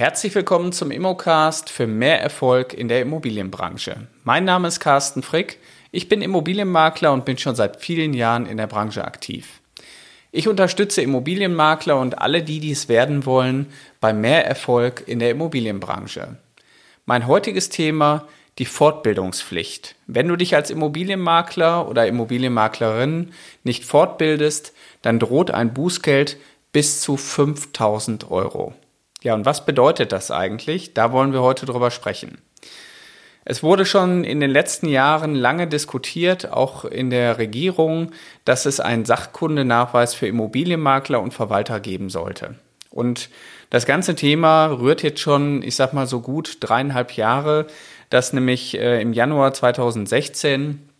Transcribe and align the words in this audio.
Herzlich 0.00 0.34
willkommen 0.34 0.72
zum 0.72 0.90
Immocast 0.92 1.68
für 1.68 1.86
mehr 1.86 2.22
Erfolg 2.22 2.72
in 2.72 2.88
der 2.88 3.02
Immobilienbranche. 3.02 4.06
Mein 4.24 4.46
Name 4.46 4.66
ist 4.66 4.80
Carsten 4.80 5.22
Frick. 5.22 5.58
Ich 5.90 6.08
bin 6.08 6.22
Immobilienmakler 6.22 7.12
und 7.12 7.26
bin 7.26 7.36
schon 7.36 7.54
seit 7.54 7.82
vielen 7.82 8.14
Jahren 8.14 8.46
in 8.46 8.56
der 8.56 8.66
Branche 8.66 9.04
aktiv. 9.04 9.60
Ich 10.32 10.48
unterstütze 10.48 11.02
Immobilienmakler 11.02 12.00
und 12.00 12.18
alle, 12.18 12.42
die 12.42 12.60
dies 12.60 12.88
werden 12.88 13.26
wollen, 13.26 13.66
bei 14.00 14.14
mehr 14.14 14.46
Erfolg 14.46 15.04
in 15.06 15.18
der 15.18 15.32
Immobilienbranche. 15.32 16.38
Mein 17.04 17.26
heutiges 17.26 17.68
Thema 17.68 18.26
die 18.56 18.64
Fortbildungspflicht. 18.64 19.96
Wenn 20.06 20.28
du 20.28 20.36
dich 20.36 20.54
als 20.54 20.70
Immobilienmakler 20.70 21.86
oder 21.86 22.06
Immobilienmaklerin 22.06 23.34
nicht 23.64 23.84
fortbildest, 23.84 24.72
dann 25.02 25.18
droht 25.18 25.50
ein 25.50 25.74
Bußgeld 25.74 26.38
bis 26.72 27.02
zu 27.02 27.18
5000 27.18 28.30
Euro. 28.30 28.72
Ja, 29.22 29.34
und 29.34 29.44
was 29.44 29.64
bedeutet 29.66 30.12
das 30.12 30.30
eigentlich? 30.30 30.94
Da 30.94 31.12
wollen 31.12 31.32
wir 31.32 31.42
heute 31.42 31.66
drüber 31.66 31.90
sprechen. 31.90 32.38
Es 33.44 33.62
wurde 33.62 33.84
schon 33.84 34.24
in 34.24 34.40
den 34.40 34.50
letzten 34.50 34.88
Jahren 34.88 35.34
lange 35.34 35.66
diskutiert, 35.66 36.52
auch 36.52 36.84
in 36.84 37.10
der 37.10 37.38
Regierung, 37.38 38.12
dass 38.44 38.66
es 38.66 38.80
einen 38.80 39.04
Sachkundenachweis 39.04 40.14
für 40.14 40.26
Immobilienmakler 40.26 41.20
und 41.20 41.34
Verwalter 41.34 41.80
geben 41.80 42.10
sollte. 42.10 42.56
Und 42.90 43.30
das 43.70 43.86
ganze 43.86 44.14
Thema 44.14 44.66
rührt 44.66 45.02
jetzt 45.02 45.20
schon, 45.20 45.62
ich 45.62 45.76
sag 45.76 45.92
mal 45.92 46.06
so 46.06 46.20
gut 46.20 46.58
dreieinhalb 46.60 47.12
Jahre, 47.12 47.66
dass 48.10 48.32
nämlich 48.32 48.76
äh, 48.76 49.00
im 49.00 49.12
Januar 49.12 49.54
2016 49.54 50.90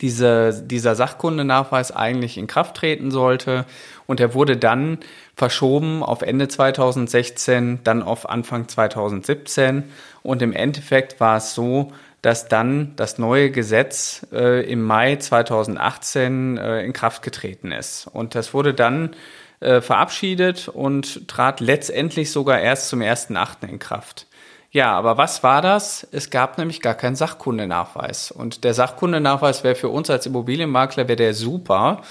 diese, 0.00 0.62
dieser 0.64 0.94
Sachkundenachweis 0.94 1.92
eigentlich 1.92 2.38
in 2.38 2.46
Kraft 2.46 2.76
treten 2.76 3.10
sollte. 3.10 3.66
Und 4.10 4.18
er 4.18 4.34
wurde 4.34 4.56
dann 4.56 4.98
verschoben 5.36 6.02
auf 6.02 6.22
Ende 6.22 6.48
2016, 6.48 7.78
dann 7.84 8.02
auf 8.02 8.28
Anfang 8.28 8.66
2017. 8.66 9.84
Und 10.24 10.42
im 10.42 10.52
Endeffekt 10.52 11.20
war 11.20 11.36
es 11.36 11.54
so, 11.54 11.92
dass 12.20 12.48
dann 12.48 12.94
das 12.96 13.18
neue 13.18 13.52
Gesetz 13.52 14.26
äh, 14.32 14.68
im 14.68 14.82
Mai 14.82 15.14
2018 15.14 16.58
äh, 16.58 16.82
in 16.82 16.92
Kraft 16.92 17.22
getreten 17.22 17.70
ist. 17.70 18.08
Und 18.12 18.34
das 18.34 18.52
wurde 18.52 18.74
dann 18.74 19.14
äh, 19.60 19.80
verabschiedet 19.80 20.66
und 20.66 21.28
trat 21.28 21.60
letztendlich 21.60 22.32
sogar 22.32 22.58
erst 22.58 22.88
zum 22.88 23.02
1.8. 23.02 23.68
in 23.68 23.78
Kraft. 23.78 24.26
Ja, 24.72 24.90
aber 24.90 25.18
was 25.18 25.44
war 25.44 25.62
das? 25.62 26.04
Es 26.10 26.30
gab 26.30 26.58
nämlich 26.58 26.80
gar 26.80 26.94
keinen 26.94 27.14
Sachkundenachweis. 27.14 28.32
Und 28.32 28.64
der 28.64 28.74
Sachkundenachweis 28.74 29.62
wäre 29.62 29.76
für 29.76 29.88
uns 29.88 30.10
als 30.10 30.26
Immobilienmakler 30.26 31.06
wäre 31.06 31.14
der 31.14 31.34
super, 31.34 32.02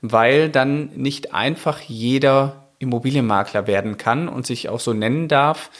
weil 0.00 0.48
dann 0.48 0.90
nicht 0.94 1.34
einfach 1.34 1.80
jeder 1.80 2.68
Immobilienmakler 2.78 3.66
werden 3.66 3.96
kann 3.96 4.28
und 4.28 4.46
sich 4.46 4.68
auch 4.68 4.80
so 4.80 4.92
nennen 4.92 5.28
darf, 5.28 5.70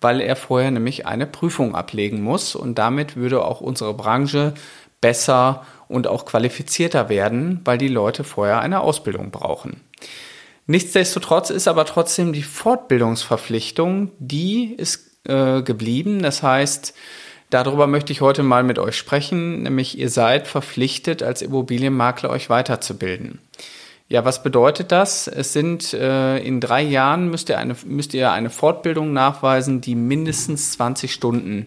weil 0.00 0.20
er 0.20 0.36
vorher 0.36 0.70
nämlich 0.70 1.06
eine 1.06 1.26
Prüfung 1.26 1.74
ablegen 1.74 2.22
muss 2.22 2.54
und 2.54 2.78
damit 2.78 3.16
würde 3.16 3.44
auch 3.44 3.60
unsere 3.60 3.94
Branche 3.94 4.54
besser 5.00 5.64
und 5.88 6.06
auch 6.06 6.24
qualifizierter 6.24 7.08
werden, 7.08 7.60
weil 7.64 7.78
die 7.78 7.88
Leute 7.88 8.24
vorher 8.24 8.60
eine 8.60 8.80
Ausbildung 8.80 9.30
brauchen. 9.30 9.80
Nichtsdestotrotz 10.66 11.50
ist 11.50 11.66
aber 11.66 11.86
trotzdem 11.86 12.32
die 12.32 12.42
Fortbildungsverpflichtung, 12.42 14.10
die 14.18 14.74
ist 14.74 15.18
äh, 15.24 15.62
geblieben. 15.62 16.22
Das 16.22 16.42
heißt, 16.42 16.94
darüber 17.50 17.86
möchte 17.86 18.12
ich 18.12 18.20
heute 18.20 18.42
mal 18.42 18.62
mit 18.62 18.78
euch 18.78 18.96
sprechen, 18.96 19.62
nämlich 19.62 19.98
ihr 19.98 20.10
seid 20.10 20.46
verpflichtet, 20.46 21.22
als 21.22 21.42
Immobilienmakler 21.42 22.30
euch 22.30 22.50
weiterzubilden. 22.50 23.38
Ja, 24.08 24.24
was 24.24 24.42
bedeutet 24.42 24.90
das? 24.90 25.28
Es 25.28 25.52
sind 25.52 25.92
äh, 25.92 26.38
in 26.38 26.60
drei 26.60 26.82
Jahren 26.82 27.30
müsst 27.30 27.50
ihr, 27.50 27.58
eine, 27.58 27.76
müsst 27.84 28.14
ihr 28.14 28.32
eine 28.32 28.48
Fortbildung 28.48 29.12
nachweisen, 29.12 29.82
die 29.82 29.94
mindestens 29.94 30.72
20 30.72 31.12
Stunden 31.12 31.66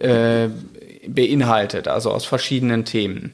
äh, 0.00 0.48
beinhaltet, 1.06 1.86
also 1.86 2.10
aus 2.10 2.24
verschiedenen 2.24 2.84
Themen. 2.84 3.32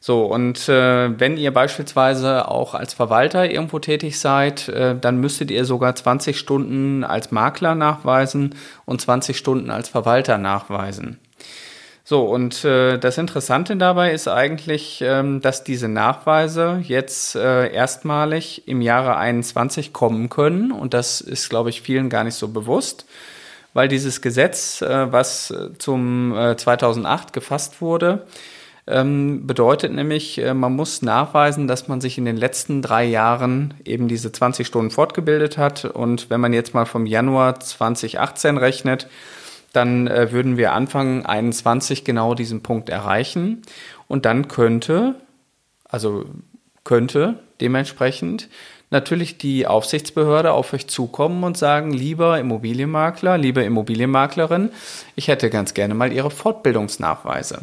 So, 0.00 0.26
und 0.26 0.68
äh, 0.68 1.18
wenn 1.18 1.36
ihr 1.36 1.52
beispielsweise 1.52 2.48
auch 2.48 2.74
als 2.74 2.94
Verwalter 2.94 3.50
irgendwo 3.50 3.80
tätig 3.80 4.20
seid, 4.20 4.68
äh, 4.68 4.96
dann 4.96 5.18
müsstet 5.18 5.50
ihr 5.50 5.64
sogar 5.64 5.96
20 5.96 6.38
Stunden 6.38 7.02
als 7.02 7.32
Makler 7.32 7.74
nachweisen 7.74 8.54
und 8.84 9.00
20 9.00 9.36
Stunden 9.36 9.70
als 9.70 9.88
Verwalter 9.88 10.38
nachweisen. 10.38 11.18
So, 12.04 12.24
und 12.24 12.64
äh, 12.64 12.96
das 12.96 13.18
Interessante 13.18 13.76
dabei 13.76 14.12
ist 14.12 14.28
eigentlich, 14.28 15.02
ähm, 15.04 15.42
dass 15.42 15.62
diese 15.62 15.88
Nachweise 15.88 16.80
jetzt 16.82 17.34
äh, 17.34 17.70
erstmalig 17.70 18.66
im 18.66 18.80
Jahre 18.80 19.18
21 19.18 19.92
kommen 19.92 20.30
können. 20.30 20.72
Und 20.72 20.94
das 20.94 21.20
ist, 21.20 21.50
glaube 21.50 21.68
ich, 21.68 21.82
vielen 21.82 22.08
gar 22.08 22.24
nicht 22.24 22.36
so 22.36 22.48
bewusst, 22.48 23.04
weil 23.74 23.88
dieses 23.88 24.22
Gesetz, 24.22 24.80
äh, 24.80 25.12
was 25.12 25.52
zum 25.78 26.34
äh, 26.34 26.56
2008 26.56 27.34
gefasst 27.34 27.82
wurde, 27.82 28.26
ähm, 28.88 29.46
bedeutet 29.46 29.92
nämlich, 29.92 30.38
äh, 30.38 30.54
man 30.54 30.74
muss 30.74 31.02
nachweisen, 31.02 31.68
dass 31.68 31.88
man 31.88 32.00
sich 32.00 32.18
in 32.18 32.24
den 32.24 32.36
letzten 32.36 32.82
drei 32.82 33.04
Jahren 33.04 33.74
eben 33.84 34.08
diese 34.08 34.32
20 34.32 34.66
Stunden 34.66 34.90
fortgebildet 34.90 35.58
hat. 35.58 35.84
Und 35.84 36.30
wenn 36.30 36.40
man 36.40 36.52
jetzt 36.52 36.74
mal 36.74 36.86
vom 36.86 37.06
Januar 37.06 37.60
2018 37.60 38.56
rechnet, 38.56 39.08
dann 39.72 40.06
äh, 40.06 40.32
würden 40.32 40.56
wir 40.56 40.72
Anfang 40.72 41.26
21 41.26 42.04
genau 42.04 42.34
diesen 42.34 42.62
Punkt 42.62 42.88
erreichen. 42.88 43.62
Und 44.06 44.24
dann 44.24 44.48
könnte, 44.48 45.16
also 45.84 46.24
könnte 46.84 47.38
dementsprechend 47.60 48.48
natürlich 48.90 49.36
die 49.36 49.66
Aufsichtsbehörde 49.66 50.52
auf 50.52 50.72
euch 50.72 50.86
zukommen 50.86 51.44
und 51.44 51.58
sagen, 51.58 51.92
lieber 51.92 52.38
Immobilienmakler, 52.40 53.36
liebe 53.36 53.62
Immobilienmaklerin, 53.62 54.70
ich 55.14 55.28
hätte 55.28 55.50
ganz 55.50 55.74
gerne 55.74 55.94
mal 55.94 56.12
Ihre 56.12 56.30
Fortbildungsnachweise. 56.30 57.62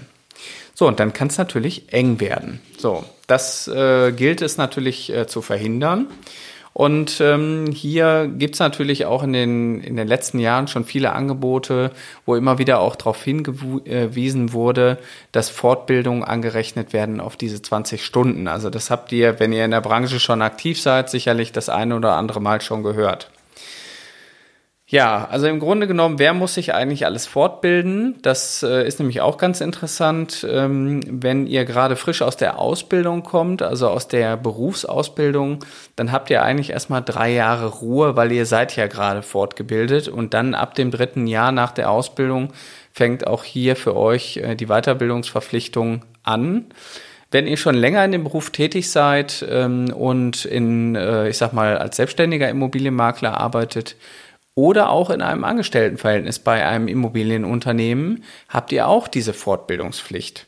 So, 0.75 0.88
und 0.88 1.00
dann 1.00 1.13
kann 1.13 1.30
es 1.30 1.38
natürlich 1.38 1.94
eng 1.94 2.19
werden. 2.19 2.62
So, 2.78 3.03
das 3.28 3.68
äh, 3.68 4.12
gilt 4.12 4.41
es 4.41 4.58
natürlich 4.58 5.12
äh, 5.12 5.25
zu 5.25 5.41
verhindern. 5.41 6.08
Und 6.74 7.22
ähm, 7.22 7.68
hier 7.72 8.28
gibt's 8.28 8.59
natürlich 8.59 9.06
auch 9.06 9.24
in 9.24 9.31
den, 9.31 9.80
in 9.80 9.96
den 9.96 10.09
letzten 10.09 10.40
Jahren 10.40 10.68
schon 10.68 10.84
viele 10.84 11.13
Angebote, 11.13 11.91
wo 12.25 12.36
immer 12.36 12.58
wieder 12.58 12.81
auch 12.81 12.97
darauf 12.97 13.24
hingewiesen 13.24 14.52
wurde, 14.52 14.97
dass 15.31 15.50
Fortbildungen 15.50 16.25
angerechnet 16.25 16.92
werden 16.92 17.22
auf 17.22 17.38
diese 17.38 17.62
20 17.62 18.03
Stunden. 18.03 18.50
Also 18.50 18.69
das 18.69 18.92
habt 18.92 19.13
ihr, 19.13 19.40
wenn 19.40 19.53
ihr 19.53 19.63
in 19.63 19.72
der 19.72 19.80
Branche 19.80 20.19
schon 20.19 20.42
aktiv 20.42 20.81
seid, 20.81 21.09
sicherlich 21.09 21.53
das 21.53 21.69
eine 21.69 21.96
oder 21.96 22.18
andere 22.18 22.42
Mal 22.42 22.59
schon 22.59 22.84
gehört. 22.84 23.30
Ja, 24.95 25.28
also 25.29 25.47
im 25.47 25.59
Grunde 25.59 25.88
genommen, 25.88 26.19
wer 26.19 26.33
muss 26.33 26.53
sich 26.53 26.73
eigentlich 26.73 27.06
alles 27.06 27.28
fortbilden? 27.28 28.16
Das 28.22 28.63
äh, 28.63 28.88
ist 28.88 28.97
nämlich 28.97 29.19
auch 29.19 29.38
ganz 29.38 29.59
interessant, 29.59 30.47
ähm, 30.50 31.01
wenn 31.09 31.47
ihr 31.47 31.66
gerade 31.66 31.97
frisch 31.97 32.22
aus 32.22 32.38
der 32.38 32.59
Ausbildung 32.59 33.22
kommt, 33.22 33.61
also 33.61 33.89
aus 33.89 34.07
der 34.07 34.38
Berufsausbildung, 34.38 35.66
dann 35.97 36.13
habt 36.13 36.29
ihr 36.29 36.44
eigentlich 36.44 36.69
erstmal 36.69 37.01
drei 37.03 37.33
Jahre 37.33 37.67
Ruhe, 37.67 38.16
weil 38.16 38.31
ihr 38.31 38.45
seid 38.45 38.73
ja 38.78 38.88
gerade 38.88 39.22
fortgebildet 39.22 40.07
und 40.07 40.33
dann 40.33 40.56
ab 40.56 40.75
dem 40.75 40.91
dritten 40.91 41.27
Jahr 41.27 41.51
nach 41.51 41.73
der 41.73 41.91
Ausbildung 41.91 42.53
fängt 42.94 43.27
auch 43.27 43.44
hier 43.44 43.75
für 43.75 43.97
euch 43.97 44.38
äh, 44.38 44.56
die 44.56 44.67
Weiterbildungsverpflichtung 44.67 46.06
an. 46.23 46.67
Wenn 47.31 47.47
ihr 47.47 47.57
schon 47.57 47.75
länger 47.75 48.06
in 48.06 48.13
dem 48.13 48.23
Beruf 48.23 48.50
tätig 48.51 48.89
seid 48.89 49.45
ähm, 49.50 49.91
und 49.91 50.45
in, 50.45 50.95
äh, 50.95 51.27
ich 51.27 51.38
sag 51.38 51.51
mal, 51.51 51.77
als 51.77 51.97
selbstständiger 51.97 52.47
Immobilienmakler 52.47 53.38
arbeitet, 53.38 53.97
oder 54.55 54.89
auch 54.89 55.09
in 55.09 55.21
einem 55.21 55.43
Angestelltenverhältnis 55.43 56.39
bei 56.39 56.65
einem 56.65 56.88
Immobilienunternehmen 56.88 58.24
habt 58.50 58.71
ihr 58.71 58.88
auch 58.88 59.07
diese 59.07 59.33
Fortbildungspflicht. 59.33 60.47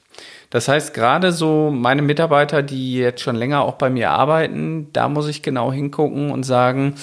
Das 0.49 0.69
heißt, 0.69 0.93
gerade 0.93 1.33
so 1.33 1.69
meine 1.71 2.01
Mitarbeiter, 2.01 2.63
die 2.63 2.95
jetzt 2.95 3.21
schon 3.21 3.35
länger 3.35 3.61
auch 3.61 3.75
bei 3.75 3.89
mir 3.89 4.11
arbeiten, 4.11 4.87
da 4.93 5.09
muss 5.09 5.27
ich 5.27 5.43
genau 5.43 5.73
hingucken 5.73 6.31
und 6.31 6.43
sagen, 6.43 6.95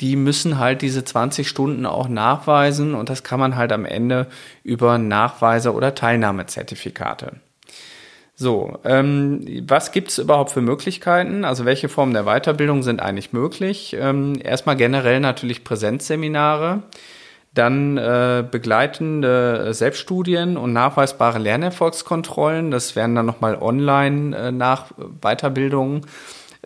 die 0.00 0.16
müssen 0.16 0.58
halt 0.58 0.82
diese 0.82 1.04
20 1.04 1.48
Stunden 1.48 1.86
auch 1.86 2.08
nachweisen 2.08 2.94
und 2.94 3.10
das 3.10 3.24
kann 3.24 3.40
man 3.40 3.56
halt 3.56 3.72
am 3.72 3.84
Ende 3.84 4.28
über 4.62 4.98
Nachweise 4.98 5.72
oder 5.72 5.94
Teilnahmezertifikate. 5.94 7.32
So, 8.36 8.78
ähm, 8.84 9.46
was 9.68 9.92
gibt's 9.92 10.18
überhaupt 10.18 10.50
für 10.50 10.60
Möglichkeiten? 10.60 11.44
Also 11.44 11.64
welche 11.64 11.88
Formen 11.88 12.14
der 12.14 12.24
Weiterbildung 12.24 12.82
sind 12.82 13.00
eigentlich 13.00 13.32
möglich? 13.32 13.96
Ähm, 13.98 14.34
erstmal 14.42 14.76
generell 14.76 15.20
natürlich 15.20 15.62
Präsenzseminare, 15.62 16.82
dann 17.54 17.96
äh, 17.96 18.44
begleitende 18.50 19.72
Selbststudien 19.72 20.56
und 20.56 20.72
nachweisbare 20.72 21.38
Lernerfolgskontrollen. 21.38 22.72
Das 22.72 22.96
wären 22.96 23.14
dann 23.14 23.26
nochmal 23.26 23.56
online 23.60 24.36
äh, 24.36 24.50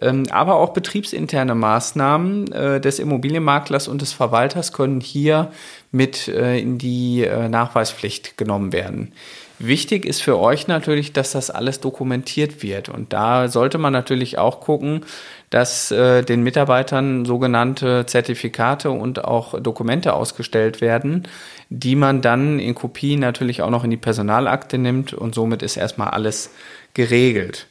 aber 0.01 0.57
auch 0.57 0.73
betriebsinterne 0.73 1.55
Maßnahmen 1.55 2.53
äh, 2.53 2.81
des 2.81 2.99
Immobilienmaklers 2.99 3.89
und 3.89 4.03
des 4.03 4.13
Verwalters 4.13 4.73
können 4.73 5.01
hier 5.01 5.51
mit 5.91 6.29
äh, 6.29 6.59
in 6.59 6.79
die 6.79 7.25
äh, 7.25 7.49
Nachweispflicht 7.49 8.37
genommen 8.37 8.73
werden. 8.73 9.13
Wichtig 9.61 10.05
ist 10.07 10.23
für 10.23 10.39
euch 10.39 10.69
natürlich, 10.69 11.13
dass 11.13 11.33
das 11.33 11.51
alles 11.51 11.81
dokumentiert 11.81 12.63
wird. 12.63 12.89
Und 12.89 13.13
da 13.13 13.49
sollte 13.49 13.79
man 13.79 13.93
natürlich 13.93 14.39
auch 14.39 14.61
gucken, 14.61 15.05
dass 15.51 15.91
äh, 15.91 16.23
den 16.23 16.45
Mitarbeitern 16.45 17.25
sogenannte 17.25 18.07
Zertifikate 18.07 18.93
und 18.93 19.25
auch 19.25 19.61
Dokumente 19.61 20.13
ausgestellt 20.13 20.81
werden, 20.81 21.27
die 21.71 21.97
man 21.97 22.21
dann 22.21 22.61
in 22.61 22.77
Kopie 22.77 23.17
natürlich 23.17 23.63
auch 23.63 23.71
noch 23.71 23.83
in 23.83 23.91
die 23.91 23.97
Personalakte 23.97 24.79
nimmt 24.79 25.13
und 25.13 25.35
somit 25.35 25.63
ist 25.63 25.77
erstmal 25.77 26.11
alles 26.11 26.51
geregelt. 26.95 27.67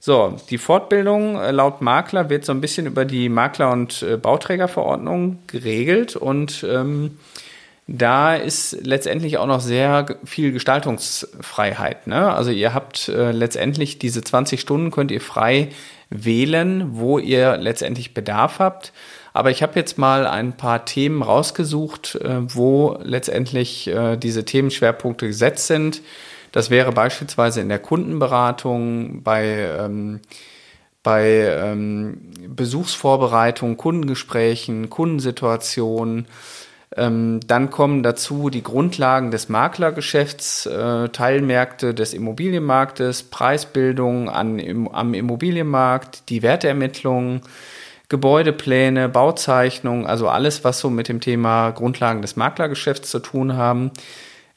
So, 0.00 0.36
die 0.50 0.58
Fortbildung 0.58 1.36
äh, 1.36 1.50
laut 1.50 1.80
Makler 1.82 2.30
wird 2.30 2.44
so 2.44 2.52
ein 2.52 2.60
bisschen 2.60 2.86
über 2.86 3.04
die 3.04 3.28
Makler- 3.28 3.72
und 3.72 4.02
äh, 4.02 4.16
Bauträgerverordnung 4.16 5.38
geregelt 5.46 6.14
und 6.14 6.64
ähm, 6.68 7.18
da 7.90 8.36
ist 8.36 8.76
letztendlich 8.82 9.38
auch 9.38 9.46
noch 9.46 9.60
sehr 9.60 10.18
viel 10.24 10.52
Gestaltungsfreiheit. 10.52 12.06
Ne? 12.06 12.32
Also 12.32 12.50
ihr 12.50 12.74
habt 12.74 13.08
äh, 13.08 13.32
letztendlich 13.32 13.98
diese 13.98 14.22
20 14.22 14.60
Stunden 14.60 14.90
könnt 14.90 15.10
ihr 15.10 15.22
frei 15.22 15.70
wählen, 16.10 16.90
wo 16.92 17.18
ihr 17.18 17.56
letztendlich 17.56 18.12
Bedarf 18.12 18.58
habt. 18.58 18.92
Aber 19.32 19.50
ich 19.50 19.62
habe 19.62 19.78
jetzt 19.78 19.96
mal 19.96 20.26
ein 20.26 20.52
paar 20.52 20.84
Themen 20.84 21.22
rausgesucht, 21.22 22.16
äh, 22.16 22.40
wo 22.54 22.98
letztendlich 23.02 23.88
äh, 23.88 24.16
diese 24.18 24.44
Themenschwerpunkte 24.44 25.26
gesetzt 25.26 25.66
sind. 25.66 26.02
Das 26.52 26.70
wäre 26.70 26.92
beispielsweise 26.92 27.60
in 27.60 27.68
der 27.68 27.78
Kundenberatung, 27.78 29.22
bei, 29.22 29.68
ähm, 29.78 30.20
bei 31.02 31.26
ähm, 31.28 32.32
Besuchsvorbereitung, 32.48 33.76
Kundengesprächen, 33.76 34.90
Kundensituationen. 34.90 36.26
Ähm, 36.96 37.40
dann 37.46 37.70
kommen 37.70 38.02
dazu 38.02 38.48
die 38.48 38.62
Grundlagen 38.62 39.30
des 39.30 39.48
Maklergeschäfts, 39.50 40.66
äh, 40.66 41.10
Teilmärkte 41.10 41.92
des 41.92 42.14
Immobilienmarktes, 42.14 43.24
Preisbildung 43.24 44.30
an, 44.30 44.58
im, 44.58 44.88
am 44.88 45.12
Immobilienmarkt, 45.12 46.30
die 46.30 46.42
Wertermittlung, 46.42 47.42
Gebäudepläne, 48.08 49.10
Bauzeichnung, 49.10 50.06
also 50.06 50.28
alles, 50.28 50.64
was 50.64 50.80
so 50.80 50.88
mit 50.88 51.08
dem 51.08 51.20
Thema 51.20 51.72
Grundlagen 51.72 52.22
des 52.22 52.36
Maklergeschäfts 52.36 53.10
zu 53.10 53.18
tun 53.18 53.54
haben. 53.54 53.90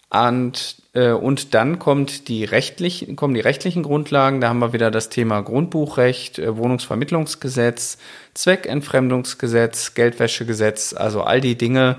Und, 0.09 0.80
und 0.93 1.53
dann 1.53 1.79
kommt 1.79 2.27
die 2.27 2.43
rechtlich, 2.43 3.15
kommen 3.15 3.33
die 3.33 3.39
rechtlichen 3.39 3.81
Grundlagen. 3.81 4.41
Da 4.41 4.49
haben 4.49 4.59
wir 4.59 4.73
wieder 4.73 4.91
das 4.91 5.07
Thema 5.07 5.41
Grundbuchrecht, 5.41 6.37
äh, 6.37 6.57
Wohnungsvermittlungsgesetz, 6.57 7.97
Zweckentfremdungsgesetz, 8.33 9.93
Geldwäschegesetz. 9.93 10.93
Also 10.93 11.21
all 11.21 11.39
die 11.39 11.57
Dinge 11.57 11.95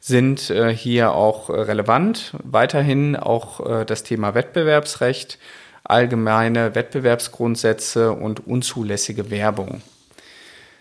sind 0.00 0.50
äh, 0.50 0.72
hier 0.72 1.12
auch 1.12 1.50
relevant. 1.50 2.34
Weiterhin 2.44 3.16
auch 3.16 3.80
äh, 3.80 3.84
das 3.84 4.04
Thema 4.04 4.36
Wettbewerbsrecht, 4.36 5.38
allgemeine 5.82 6.76
Wettbewerbsgrundsätze 6.76 8.12
und 8.12 8.46
unzulässige 8.46 9.30
Werbung. 9.30 9.82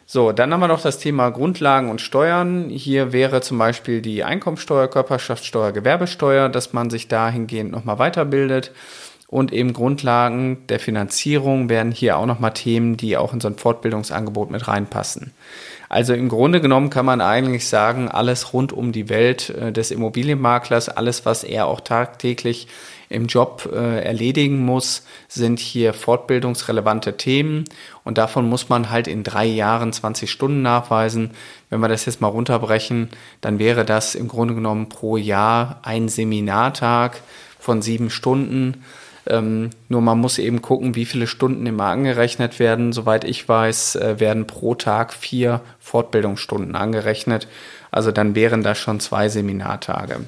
So, 0.08 0.32
dann 0.32 0.54
haben 0.54 0.60
wir 0.60 0.68
noch 0.68 0.84
das 0.84 1.00
Thema 1.00 1.32
Grundlagen 1.32 1.90
und 1.90 2.00
Steuern. 2.00 2.70
Hier 2.70 3.12
wäre 3.12 3.42
zum 3.42 3.58
Beispiel 3.58 4.02
die 4.02 4.24
Einkommensteuer, 4.24 4.88
Körperschaftssteuer, 4.88 5.72
Gewerbesteuer, 5.72 6.48
dass 6.48 6.74
man 6.74 6.92
sich 6.92 7.08
dahingehend 7.08 7.72
nochmal 7.72 7.98
weiterbildet. 7.98 8.72
Und 9.28 9.52
eben 9.52 9.74
Grundlagen 9.74 10.68
der 10.70 10.80
Finanzierung 10.80 11.70
wären 11.70 11.92
hier 11.92 12.18
auch 12.18 12.28
nochmal 12.28 12.54
Themen, 12.54 12.98
die 12.98 13.18
auch 13.18 13.34
in 13.34 13.42
so 13.42 13.48
ein 13.48 13.58
Fortbildungsangebot 13.58 14.52
mit 14.52 14.68
reinpassen. 14.68 15.34
Also 15.90 16.14
im 16.14 16.30
Grunde 16.30 16.62
genommen 16.62 16.92
kann 16.92 17.06
man 17.06 17.22
eigentlich 17.22 17.68
sagen, 17.68 18.08
alles 18.08 18.54
rund 18.54 18.74
um 18.74 18.92
die 18.92 19.10
Welt 19.10 19.50
äh, 19.50 19.72
des 19.72 19.90
Immobilienmaklers, 19.90 20.90
alles, 20.90 21.26
was 21.26 21.44
er 21.44 21.66
auch 21.66 21.82
tagtäglich 21.82 22.68
im 23.10 23.28
Job 23.28 23.70
äh, 23.72 24.04
erledigen 24.04 24.60
muss, 24.66 25.04
sind 25.28 25.60
hier 25.60 25.94
fortbildungsrelevante 25.94 27.18
Themen 27.18 27.66
und 28.04 28.18
davon 28.18 28.50
muss 28.50 28.70
man 28.70 28.90
halt 28.90 29.08
in 29.08 29.24
drei 29.24 29.46
Jahren 29.46 29.94
20 29.94 30.32
Stunden 30.32 30.62
nachweisen. 30.62 31.32
Wenn 31.70 31.80
wir 31.80 31.88
das 31.88 32.06
jetzt 32.06 32.22
mal 32.22 32.28
runterbrechen, 32.28 33.10
dann 33.42 33.60
wäre 33.60 33.86
das 33.86 34.16
im 34.16 34.28
Grunde 34.28 34.56
genommen 34.56 34.90
pro 34.90 35.18
Jahr 35.18 35.80
ein 35.84 36.10
Seminartag 36.10 37.22
von 37.60 37.82
sieben 37.82 38.10
Stunden. 38.10 38.84
Ähm, 39.28 39.72
nur 39.90 40.02
man 40.02 40.20
muss 40.20 40.38
eben 40.38 40.62
gucken, 40.62 40.96
wie 40.96 41.06
viele 41.06 41.28
Stunden 41.28 41.66
immer 41.66 41.86
angerechnet 41.86 42.60
werden. 42.60 42.94
Soweit 42.94 43.24
ich 43.24 43.48
weiß, 43.48 43.96
äh, 43.96 44.20
werden 44.20 44.46
pro 44.46 44.76
Tag 44.76 45.14
vier 45.14 45.62
Fortbildungsstunden 45.80 46.76
angerechnet. 46.76 47.48
Also 47.92 48.12
dann 48.12 48.36
wären 48.36 48.62
das 48.62 48.78
schon 48.78 49.00
zwei 49.00 49.30
Seminartage. 49.30 50.20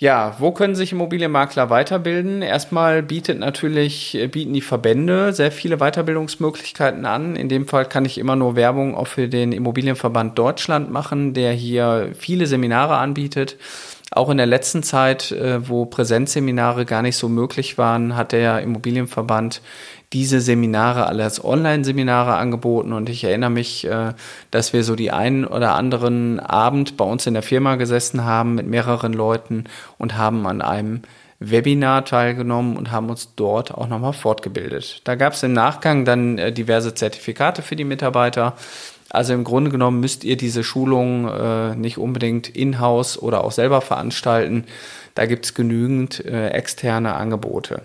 Ja, 0.00 0.36
wo 0.38 0.52
können 0.52 0.76
sich 0.76 0.92
Immobilienmakler 0.92 1.70
weiterbilden? 1.70 2.40
Erstmal 2.40 3.02
bietet 3.02 3.40
natürlich, 3.40 4.14
äh, 4.14 4.28
bieten 4.28 4.52
die 4.52 4.60
Verbände 4.60 5.32
sehr 5.32 5.50
viele 5.50 5.78
Weiterbildungsmöglichkeiten 5.78 7.04
an. 7.04 7.34
In 7.34 7.48
dem 7.48 7.66
Fall 7.66 7.84
kann 7.84 8.04
ich 8.04 8.16
immer 8.16 8.36
nur 8.36 8.54
Werbung 8.54 8.94
auch 8.94 9.08
für 9.08 9.26
den 9.26 9.50
Immobilienverband 9.50 10.38
Deutschland 10.38 10.92
machen, 10.92 11.34
der 11.34 11.52
hier 11.52 12.12
viele 12.16 12.46
Seminare 12.46 12.96
anbietet. 12.96 13.56
Auch 14.12 14.30
in 14.30 14.36
der 14.36 14.46
letzten 14.46 14.84
Zeit, 14.84 15.32
äh, 15.32 15.68
wo 15.68 15.84
Präsenzseminare 15.84 16.84
gar 16.86 17.02
nicht 17.02 17.16
so 17.16 17.28
möglich 17.28 17.76
waren, 17.76 18.14
hat 18.14 18.30
der 18.30 18.60
Immobilienverband 18.60 19.62
diese 20.12 20.40
Seminare 20.40 21.06
alle 21.06 21.24
als 21.24 21.44
Online-Seminare 21.44 22.34
angeboten 22.34 22.92
und 22.92 23.08
ich 23.10 23.24
erinnere 23.24 23.50
mich, 23.50 23.84
äh, 23.86 24.14
dass 24.50 24.72
wir 24.72 24.82
so 24.82 24.96
die 24.96 25.10
einen 25.10 25.44
oder 25.44 25.74
anderen 25.74 26.40
Abend 26.40 26.96
bei 26.96 27.04
uns 27.04 27.26
in 27.26 27.34
der 27.34 27.42
Firma 27.42 27.76
gesessen 27.76 28.24
haben 28.24 28.54
mit 28.54 28.66
mehreren 28.66 29.12
Leuten 29.12 29.64
und 29.98 30.16
haben 30.16 30.46
an 30.46 30.62
einem 30.62 31.02
Webinar 31.40 32.04
teilgenommen 32.04 32.76
und 32.76 32.90
haben 32.90 33.10
uns 33.10 33.34
dort 33.36 33.72
auch 33.72 33.86
nochmal 33.86 34.14
fortgebildet. 34.14 35.02
Da 35.04 35.14
gab 35.14 35.34
es 35.34 35.42
im 35.42 35.52
Nachgang 35.52 36.04
dann 36.04 36.38
äh, 36.38 36.52
diverse 36.52 36.94
Zertifikate 36.94 37.60
für 37.60 37.76
die 37.76 37.84
Mitarbeiter. 37.84 38.54
Also 39.10 39.34
im 39.34 39.44
Grunde 39.44 39.70
genommen 39.70 40.00
müsst 40.00 40.24
ihr 40.24 40.36
diese 40.36 40.64
Schulung 40.64 41.28
äh, 41.28 41.74
nicht 41.76 41.98
unbedingt 41.98 42.48
in-house 42.48 43.20
oder 43.20 43.44
auch 43.44 43.52
selber 43.52 43.80
veranstalten. 43.82 44.64
Da 45.14 45.26
gibt 45.26 45.46
es 45.46 45.54
genügend 45.54 46.24
externe 46.24 47.14
Angebote. 47.14 47.82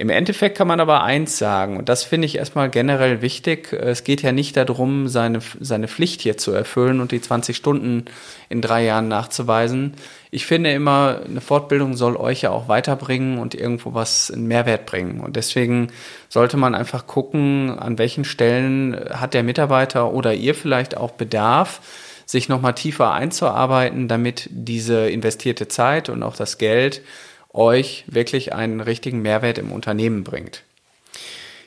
Im 0.00 0.10
Endeffekt 0.10 0.56
kann 0.56 0.68
man 0.68 0.78
aber 0.78 1.02
eins 1.02 1.38
sagen, 1.38 1.76
und 1.76 1.88
das 1.88 2.04
finde 2.04 2.26
ich 2.26 2.36
erstmal 2.36 2.70
generell 2.70 3.20
wichtig. 3.20 3.72
Es 3.72 4.04
geht 4.04 4.22
ja 4.22 4.30
nicht 4.30 4.56
darum, 4.56 5.08
seine, 5.08 5.40
seine 5.58 5.88
Pflicht 5.88 6.20
hier 6.20 6.38
zu 6.38 6.52
erfüllen 6.52 7.00
und 7.00 7.10
die 7.10 7.20
20 7.20 7.56
Stunden 7.56 8.04
in 8.48 8.62
drei 8.62 8.84
Jahren 8.84 9.08
nachzuweisen. 9.08 9.94
Ich 10.30 10.46
finde 10.46 10.70
immer, 10.70 11.22
eine 11.28 11.40
Fortbildung 11.40 11.96
soll 11.96 12.14
euch 12.14 12.42
ja 12.42 12.50
auch 12.50 12.68
weiterbringen 12.68 13.40
und 13.40 13.56
irgendwo 13.56 13.92
was 13.92 14.30
einen 14.30 14.46
Mehrwert 14.46 14.86
bringen. 14.86 15.18
Und 15.18 15.34
deswegen 15.34 15.88
sollte 16.28 16.56
man 16.56 16.76
einfach 16.76 17.08
gucken, 17.08 17.76
an 17.76 17.98
welchen 17.98 18.24
Stellen 18.24 18.96
hat 19.10 19.34
der 19.34 19.42
Mitarbeiter 19.42 20.12
oder 20.12 20.32
ihr 20.32 20.54
vielleicht 20.54 20.96
auch 20.96 21.10
Bedarf, 21.10 21.80
sich 22.24 22.48
nochmal 22.48 22.74
tiefer 22.74 23.14
einzuarbeiten, 23.14 24.06
damit 24.06 24.48
diese 24.52 25.08
investierte 25.08 25.66
Zeit 25.66 26.08
und 26.08 26.22
auch 26.22 26.36
das 26.36 26.56
Geld 26.56 27.02
euch 27.58 28.04
wirklich 28.06 28.54
einen 28.54 28.80
richtigen 28.80 29.20
Mehrwert 29.20 29.58
im 29.58 29.72
Unternehmen 29.72 30.24
bringt. 30.24 30.62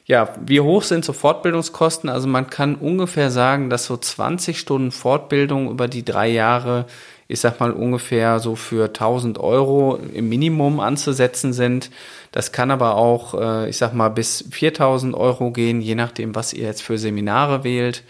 Ja, 0.05 0.33
wie 0.45 0.59
hoch 0.59 0.83
sind 0.83 1.05
so 1.05 1.13
Fortbildungskosten? 1.13 2.09
Also 2.09 2.27
man 2.27 2.49
kann 2.49 2.75
ungefähr 2.75 3.29
sagen, 3.29 3.69
dass 3.69 3.85
so 3.85 3.95
20 3.95 4.59
Stunden 4.59 4.91
Fortbildung 4.91 5.69
über 5.69 5.87
die 5.87 6.03
drei 6.03 6.27
Jahre, 6.27 6.85
ich 7.27 7.39
sag 7.39 7.59
mal 7.59 7.71
ungefähr 7.71 8.39
so 8.39 8.55
für 8.55 8.85
1000 8.85 9.37
Euro 9.37 9.99
im 10.13 10.27
Minimum 10.27 10.79
anzusetzen 10.79 11.53
sind. 11.53 11.91
Das 12.31 12.51
kann 12.51 12.71
aber 12.71 12.95
auch, 12.95 13.39
äh, 13.39 13.69
ich 13.69 13.77
sag 13.77 13.93
mal, 13.93 14.09
bis 14.09 14.43
4000 14.49 15.13
Euro 15.15 15.51
gehen, 15.51 15.81
je 15.81 15.95
nachdem, 15.95 16.35
was 16.35 16.53
ihr 16.53 16.65
jetzt 16.65 16.81
für 16.81 16.97
Seminare 16.97 17.63
wählt. 17.63 18.03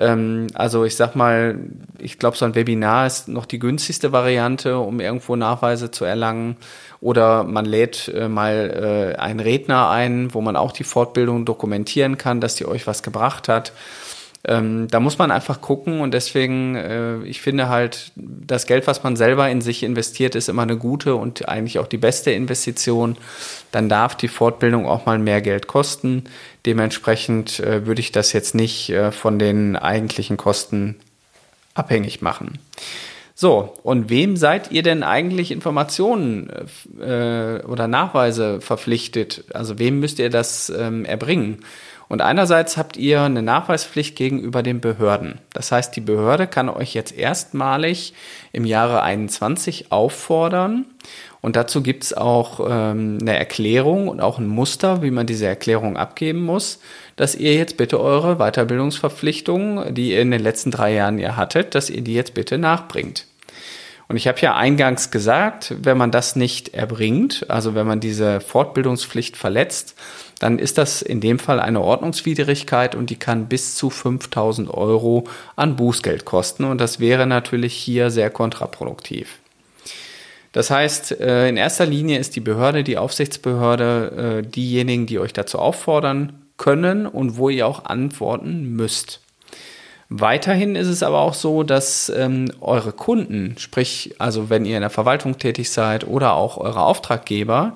Ähm, 0.00 0.48
also 0.54 0.84
ich 0.84 0.96
sag 0.96 1.14
mal, 1.14 1.58
ich 1.98 2.18
glaube, 2.18 2.36
so 2.36 2.44
ein 2.44 2.54
Webinar 2.54 3.06
ist 3.06 3.28
noch 3.28 3.46
die 3.46 3.58
günstigste 3.58 4.12
Variante, 4.12 4.78
um 4.78 5.00
irgendwo 5.00 5.36
Nachweise 5.36 5.90
zu 5.90 6.04
erlangen. 6.04 6.56
Oder 7.00 7.44
man 7.44 7.64
lädt 7.64 8.08
äh, 8.08 8.28
mal 8.28 9.14
äh, 9.14 9.20
einen 9.20 9.40
Redner 9.40 9.90
ein, 9.90 10.34
wo 10.34 10.40
man 10.40 10.56
auch 10.56 10.72
die 10.72 10.84
Fortbildung 10.84 11.44
dokumentieren 11.44 12.18
kann, 12.18 12.40
dass 12.40 12.56
die 12.56 12.66
euch 12.66 12.86
was 12.86 13.02
gebracht 13.02 13.48
hat. 13.48 13.72
Ähm, 14.46 14.88
da 14.88 15.00
muss 15.00 15.16
man 15.16 15.30
einfach 15.30 15.62
gucken 15.62 16.00
und 16.00 16.12
deswegen, 16.12 16.76
äh, 16.76 17.22
ich 17.22 17.40
finde 17.40 17.68
halt, 17.70 18.12
das 18.14 18.66
Geld, 18.66 18.86
was 18.86 19.02
man 19.02 19.16
selber 19.16 19.48
in 19.48 19.62
sich 19.62 19.82
investiert, 19.82 20.34
ist 20.34 20.50
immer 20.50 20.62
eine 20.62 20.76
gute 20.76 21.14
und 21.14 21.48
eigentlich 21.48 21.78
auch 21.78 21.86
die 21.86 21.96
beste 21.96 22.30
Investition. 22.30 23.16
Dann 23.72 23.88
darf 23.88 24.14
die 24.14 24.28
Fortbildung 24.28 24.86
auch 24.86 25.06
mal 25.06 25.18
mehr 25.18 25.40
Geld 25.40 25.66
kosten. 25.66 26.24
Dementsprechend 26.66 27.58
äh, 27.60 27.86
würde 27.86 28.00
ich 28.00 28.12
das 28.12 28.34
jetzt 28.34 28.54
nicht 28.54 28.90
äh, 28.90 29.12
von 29.12 29.38
den 29.38 29.76
eigentlichen 29.76 30.36
Kosten 30.36 30.96
abhängig 31.74 32.20
machen. 32.20 32.58
So, 33.36 33.74
und 33.82 34.10
wem 34.10 34.36
seid 34.36 34.70
ihr 34.70 34.84
denn 34.84 35.02
eigentlich 35.02 35.50
Informationen 35.50 36.50
äh, 37.00 37.60
oder 37.66 37.88
Nachweise 37.88 38.60
verpflichtet? 38.60 39.44
Also 39.52 39.78
wem 39.80 39.98
müsst 39.98 40.20
ihr 40.20 40.30
das 40.30 40.70
ähm, 40.70 41.04
erbringen? 41.04 41.58
Und 42.08 42.20
einerseits 42.20 42.76
habt 42.76 42.96
ihr 42.96 43.22
eine 43.22 43.42
Nachweispflicht 43.42 44.16
gegenüber 44.16 44.62
den 44.62 44.80
Behörden. 44.80 45.40
Das 45.52 45.72
heißt, 45.72 45.96
die 45.96 46.00
Behörde 46.00 46.46
kann 46.46 46.68
euch 46.68 46.94
jetzt 46.94 47.16
erstmalig 47.16 48.14
im 48.52 48.64
Jahre 48.64 49.02
21 49.02 49.90
auffordern. 49.90 50.84
Und 51.40 51.56
dazu 51.56 51.82
gibt 51.82 52.04
es 52.04 52.14
auch 52.14 52.60
ähm, 52.60 53.18
eine 53.20 53.36
Erklärung 53.36 54.08
und 54.08 54.20
auch 54.20 54.38
ein 54.38 54.46
Muster, 54.46 55.02
wie 55.02 55.10
man 55.10 55.26
diese 55.26 55.46
Erklärung 55.46 55.96
abgeben 55.96 56.42
muss, 56.42 56.80
dass 57.16 57.34
ihr 57.34 57.54
jetzt 57.54 57.76
bitte 57.76 58.00
eure 58.00 58.36
Weiterbildungsverpflichtungen, 58.36 59.94
die 59.94 60.12
ihr 60.12 60.22
in 60.22 60.30
den 60.30 60.42
letzten 60.42 60.70
drei 60.70 60.94
Jahren 60.94 61.18
ja 61.18 61.36
hattet, 61.36 61.74
dass 61.74 61.90
ihr 61.90 62.00
die 62.00 62.14
jetzt 62.14 62.34
bitte 62.34 62.56
nachbringt. 62.56 63.26
Und 64.08 64.16
ich 64.16 64.28
habe 64.28 64.40
ja 64.40 64.54
eingangs 64.54 65.10
gesagt, 65.10 65.74
wenn 65.80 65.96
man 65.96 66.10
das 66.10 66.36
nicht 66.36 66.74
erbringt, 66.74 67.46
also 67.48 67.74
wenn 67.74 67.86
man 67.86 68.00
diese 68.00 68.40
Fortbildungspflicht 68.40 69.36
verletzt, 69.36 69.94
dann 70.40 70.58
ist 70.58 70.78
das 70.78 71.00
in 71.00 71.20
dem 71.20 71.38
Fall 71.38 71.58
eine 71.58 71.80
Ordnungswidrigkeit 71.80 72.94
und 72.94 73.08
die 73.08 73.16
kann 73.16 73.46
bis 73.46 73.76
zu 73.76 73.88
5000 73.88 74.68
Euro 74.68 75.24
an 75.56 75.76
Bußgeld 75.76 76.24
kosten. 76.24 76.64
Und 76.64 76.80
das 76.80 77.00
wäre 77.00 77.26
natürlich 77.26 77.74
hier 77.74 78.10
sehr 78.10 78.30
kontraproduktiv. 78.30 79.38
Das 80.52 80.70
heißt, 80.70 81.20
äh, 81.20 81.48
in 81.48 81.56
erster 81.56 81.86
Linie 81.86 82.18
ist 82.18 82.36
die 82.36 82.40
Behörde, 82.40 82.84
die 82.84 82.98
Aufsichtsbehörde, 82.98 84.42
äh, 84.44 84.48
diejenigen, 84.48 85.06
die 85.06 85.18
euch 85.18 85.32
dazu 85.32 85.58
auffordern 85.58 86.44
können 86.56 87.06
und 87.06 87.36
wo 87.36 87.48
ihr 87.48 87.66
auch 87.66 87.86
antworten 87.86 88.76
müsst. 88.76 89.23
Weiterhin 90.08 90.76
ist 90.76 90.88
es 90.88 91.02
aber 91.02 91.20
auch 91.20 91.34
so, 91.34 91.62
dass 91.62 92.10
ähm, 92.10 92.50
eure 92.60 92.92
Kunden, 92.92 93.56
sprich 93.58 94.14
also 94.18 94.50
wenn 94.50 94.66
ihr 94.66 94.76
in 94.76 94.82
der 94.82 94.90
Verwaltung 94.90 95.38
tätig 95.38 95.70
seid 95.70 96.06
oder 96.06 96.34
auch 96.34 96.58
eure 96.58 96.82
Auftraggeber, 96.82 97.74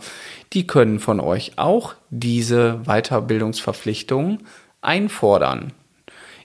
die 0.52 0.66
können 0.66 0.98
von 0.98 1.20
euch 1.20 1.52
auch 1.56 1.94
diese 2.10 2.80
Weiterbildungsverpflichtungen 2.84 4.40
einfordern. 4.82 5.72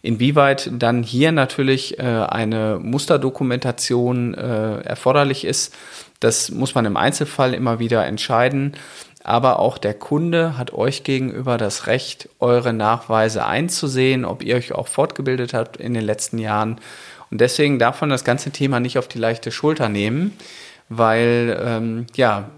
Inwieweit 0.02 0.70
dann 0.74 1.02
hier 1.02 1.32
natürlich 1.32 1.98
äh, 1.98 2.02
eine 2.02 2.80
Musterdokumentation 2.82 4.34
äh, 4.34 4.82
erforderlich 4.82 5.46
ist, 5.46 5.74
das 6.20 6.52
muss 6.52 6.76
man 6.76 6.86
im 6.86 6.98
Einzelfall 6.98 7.54
immer 7.54 7.80
wieder 7.80 8.06
entscheiden 8.06 8.74
aber 9.24 9.60
auch 9.60 9.78
der 9.78 9.94
Kunde 9.94 10.58
hat 10.58 10.74
euch 10.74 11.04
gegenüber 11.04 11.58
das 11.58 11.88
Recht, 11.88 12.30
eure 12.40 12.74
Nachweise 12.74 13.46
einzusehen, 13.46 14.26
ob 14.26 14.44
ihr 14.44 14.56
euch 14.56 14.74
auch 14.74 14.88
fortgebildet 14.88 15.54
habt 15.54 15.78
in 15.78 15.94
den 15.94 16.04
letzten 16.04 16.38
Jahren. 16.38 16.80
Und 17.32 17.42
deswegen 17.42 17.80
darf 17.80 18.02
man 18.02 18.10
das 18.10 18.26
ganze 18.26 18.52
Thema 18.52 18.80
nicht 18.80 18.98
auf 18.98 19.08
die 19.08 19.18
leichte 19.18 19.52
Schulter 19.52 19.90
nehmen, 19.90 20.38
weil 20.90 21.58
ähm, 21.66 22.06
ja, 22.16 22.50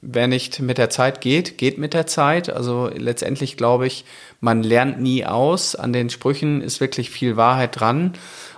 wer 0.00 0.26
nicht 0.26 0.60
mit 0.60 0.78
der 0.78 0.90
Zeit 0.90 1.20
geht, 1.20 1.58
geht 1.58 1.78
mit 1.78 1.92
der 1.94 2.06
Zeit. 2.06 2.48
Also 2.48 2.90
letztendlich 2.94 3.56
glaube 3.56 3.86
ich, 3.86 4.04
man 4.40 4.62
lernt 4.62 5.00
nie 5.00 5.24
aus. 5.24 5.74
An 5.74 5.92
den 5.92 6.08
Sprüchen 6.08 6.60
ist 6.60 6.80
wirklich 6.80 7.10
viel 7.10 7.36
Wahrheit 7.36 7.78
dran. 7.80 8.14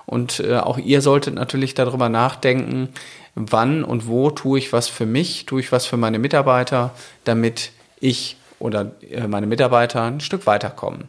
Und 0.06 0.40
äh, 0.40 0.56
auch 0.56 0.78
ihr 0.78 1.00
solltet 1.00 1.35
natürlich 1.35 1.75
darüber 1.75 2.09
nachdenken, 2.09 2.90
wann 3.35 3.85
und 3.85 4.07
wo 4.07 4.31
tue 4.31 4.59
ich 4.59 4.73
was 4.73 4.88
für 4.88 5.07
mich, 5.07 5.47
tue 5.47 5.61
ich 5.61 5.73
was 5.73 5.87
für 5.87 5.97
meine 5.97 6.19
Mitarbeiter, 6.19 6.93
damit 7.25 7.73
ich 8.00 8.37
oder 8.59 8.93
äh, 9.11 9.26
meine 9.26 9.47
Mitarbeiter 9.47 10.03
ein 10.03 10.21
Stück 10.21 10.47
weiterkommen. 10.47 11.09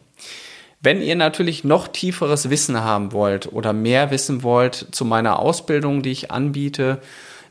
Wenn 0.80 1.00
ihr 1.00 1.16
natürlich 1.16 1.64
noch 1.64 1.88
tieferes 1.88 2.50
Wissen 2.50 2.82
haben 2.82 3.12
wollt 3.12 3.52
oder 3.52 3.72
mehr 3.72 4.10
wissen 4.10 4.42
wollt 4.42 4.88
zu 4.92 5.04
meiner 5.04 5.38
Ausbildung, 5.38 6.02
die 6.02 6.12
ich 6.12 6.30
anbiete, 6.30 7.00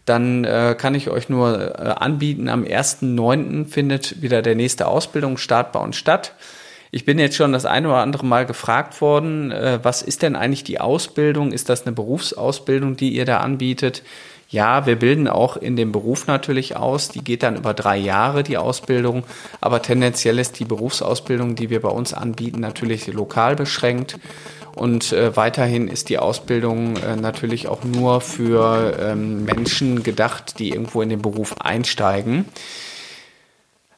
dann 0.06 0.44
äh, 0.44 0.76
kann 0.78 0.94
ich 0.94 1.10
euch 1.10 1.30
nur 1.30 1.80
äh, 1.80 1.90
anbieten, 1.90 2.48
am 2.48 2.64
1.9. 2.64 3.66
findet 3.66 4.22
wieder 4.22 4.42
der 4.42 4.56
nächste 4.56 4.88
Ausbildungsstart 4.88 5.72
bei 5.72 5.80
uns 5.80 5.98
statt. 5.98 6.34
Ich 6.92 7.04
bin 7.04 7.20
jetzt 7.20 7.36
schon 7.36 7.52
das 7.52 7.66
eine 7.66 7.90
oder 7.90 7.98
andere 7.98 8.26
Mal 8.26 8.46
gefragt 8.46 9.02
worden, 9.02 9.52
äh, 9.52 9.80
was 9.82 10.04
ist 10.04 10.22
denn 10.22 10.36
eigentlich 10.36 10.64
die 10.64 10.80
Ausbildung? 10.80 11.52
Ist 11.52 11.70
das 11.70 11.86
eine 11.86 11.94
Berufsausbildung, 11.94 12.96
die 12.96 13.16
ihr 13.16 13.26
da 13.26 13.40
anbietet? 13.40 14.04
Ja, 14.56 14.86
wir 14.86 14.96
bilden 14.96 15.28
auch 15.28 15.58
in 15.58 15.76
dem 15.76 15.92
Beruf 15.92 16.28
natürlich 16.28 16.78
aus. 16.78 17.10
Die 17.10 17.22
geht 17.22 17.44
dann 17.44 17.58
über 17.58 17.74
drei 17.74 17.98
Jahre, 17.98 18.42
die 18.42 18.56
Ausbildung. 18.56 19.26
Aber 19.60 19.82
tendenziell 19.82 20.40
ist 20.40 20.60
die 20.60 20.64
Berufsausbildung, 20.64 21.56
die 21.56 21.70
wir 21.70 21.82
bei 21.82 21.90
uns 21.90 22.14
anbieten, 22.14 22.62
natürlich 22.62 23.08
lokal 23.08 23.58
beschränkt. 23.58 24.18
Und 24.74 25.12
äh, 25.12 25.36
weiterhin 25.36 25.90
ist 25.90 26.08
die 26.08 26.20
Ausbildung 26.20 26.96
äh, 26.96 27.18
natürlich 27.18 27.68
auch 27.68 27.84
nur 27.84 28.22
für 28.22 28.98
ähm, 28.98 29.44
Menschen 29.44 30.04
gedacht, 30.04 30.58
die 30.58 30.70
irgendwo 30.70 31.02
in 31.02 31.10
den 31.10 31.22
Beruf 31.22 31.60
einsteigen. 31.60 32.46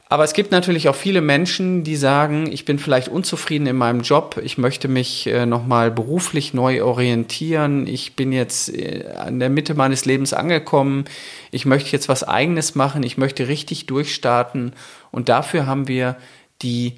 Aber 0.10 0.24
es 0.24 0.32
gibt 0.34 0.52
natürlich 0.52 0.88
auch 0.88 0.96
viele 0.96 1.20
Menschen, 1.20 1.84
die 1.84 1.98
sagen, 1.98 2.50
ich 2.50 2.64
bin 2.64 2.80
vielleicht 2.80 3.10
unzufrieden 3.10 3.68
in 3.68 3.76
meinem 3.76 4.02
Job, 4.02 4.40
ich 4.42 4.58
möchte 4.58 4.88
mich 4.88 5.28
äh, 5.28 5.46
nochmal 5.46 5.92
beruflich 5.92 6.54
neu 6.54 6.82
orientieren, 6.84 7.88
ich 7.88 8.16
bin 8.16 8.32
jetzt 8.32 8.74
äh, 8.74 9.06
an 9.18 9.40
der 9.40 9.50
Mitte 9.50 9.74
meines 9.74 10.06
Lebens 10.06 10.32
angekommen, 10.32 11.06
ich 11.52 11.66
möchte 11.66 11.92
jetzt 11.92 12.08
was 12.08 12.24
eigenes 12.24 12.74
machen, 12.74 13.04
ich 13.04 13.18
möchte 13.18 13.50
richtig 13.50 13.86
durchstarten 13.86 14.72
und 15.12 15.28
dafür 15.28 15.66
haben 15.66 15.90
wir 15.90 16.16
die 16.62 16.94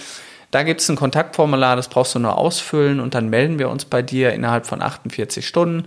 Da 0.51 0.63
gibt 0.63 0.81
es 0.81 0.89
ein 0.89 0.97
Kontaktformular, 0.97 1.77
das 1.77 1.87
brauchst 1.87 2.15
du 2.15 2.19
nur 2.19 2.37
ausfüllen 2.37 2.99
und 2.99 3.15
dann 3.15 3.29
melden 3.29 3.59
wir 3.59 3.69
uns 3.69 3.85
bei 3.85 4.01
dir 4.01 4.33
innerhalb 4.33 4.65
von 4.65 4.81
48 4.81 5.47
Stunden. 5.47 5.85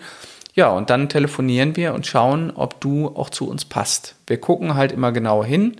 Ja, 0.54 0.70
und 0.70 0.90
dann 0.90 1.08
telefonieren 1.08 1.76
wir 1.76 1.94
und 1.94 2.06
schauen, 2.06 2.50
ob 2.50 2.80
du 2.80 3.08
auch 3.08 3.30
zu 3.30 3.48
uns 3.48 3.64
passt. 3.64 4.16
Wir 4.26 4.38
gucken 4.38 4.74
halt 4.74 4.92
immer 4.92 5.12
genau 5.12 5.44
hin. 5.44 5.76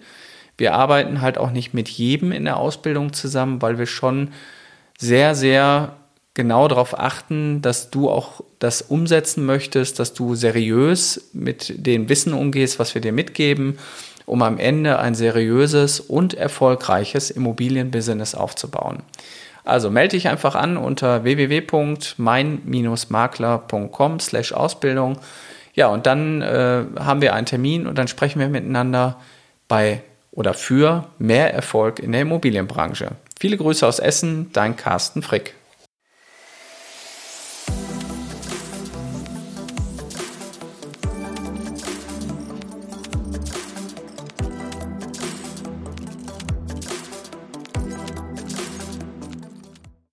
Wir 0.57 0.75
arbeiten 0.75 1.21
halt 1.21 1.39
auch 1.39 1.51
nicht 1.51 1.75
mit 1.75 1.89
jedem 1.89 2.33
in 2.33 2.45
der 2.45 2.57
Ausbildung 2.57 3.13
zusammen, 3.13 3.61
weil 3.61 3.79
wir 3.79 3.87
schon 3.87 4.31
sehr, 4.99 5.35
sehr 5.35 5.97
genau 6.35 6.69
darauf 6.69 6.99
achten, 6.99 7.61
dass 7.61 7.91
du 7.91 8.09
auch 8.09 8.41
das 8.59 8.81
umsetzen 8.81 9.45
möchtest, 9.45 9.99
dass 9.99 10.15
du 10.15 10.35
seriös 10.35 11.31
mit 11.33 11.75
dem 11.87 12.09
Wissen 12.09 12.33
umgehst, 12.33 12.79
was 12.79 12.95
wir 12.95 13.03
dir 13.03 13.13
mitgeben, 13.13 13.79
um 14.25 14.43
am 14.43 14.59
Ende 14.59 14.99
ein 14.99 15.15
seriöses 15.15 16.01
und 16.01 16.33
erfolgreiches 16.35 17.31
Immobilienbusiness 17.31 18.35
aufzubauen. 18.35 19.03
Also 19.65 19.91
melde 19.91 20.17
dich 20.17 20.29
einfach 20.29 20.55
an 20.55 20.77
unter 20.77 21.25
www.mein-makler.com 21.25 24.21
slash 24.21 24.53
Ausbildung. 24.53 25.19
Ja, 25.75 25.89
und 25.89 26.07
dann 26.07 26.43
äh, 26.43 26.85
haben 26.99 27.23
wir 27.23 27.35
einen 27.35 27.47
Termin 27.47 27.87
und 27.87 27.97
dann 27.97 28.09
sprechen 28.09 28.41
wir 28.41 28.49
miteinander 28.49 29.17
bei 29.69 30.03
oder 30.33 30.55
für 30.55 31.07
mehr 31.19 31.55
Erfolg 31.55 31.99
in 31.99 32.13
der 32.13 32.23
Immobilienbranche. 32.23 33.13
Viele 33.39 33.57
Grüße 33.57 33.87
aus 33.87 33.99
Essen, 33.99 34.51
dein 34.53 34.77
Carsten 34.77 35.23
Frick. 35.23 35.55